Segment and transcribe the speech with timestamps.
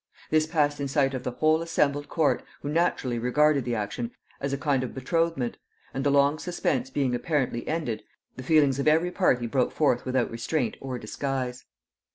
[0.31, 4.51] This passed in sight of the whole assembled court, who naturally regarded the action as
[4.51, 5.59] a kind of betrothment;
[5.93, 8.01] and the long suspense being apparently ended,
[8.35, 11.65] the feelings of every party broke forth without restraint or disguise.